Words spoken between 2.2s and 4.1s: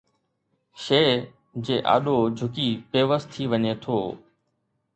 جهڪي بيوس ٿي وڃي ٿو